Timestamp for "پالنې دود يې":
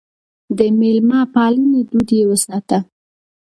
1.33-2.23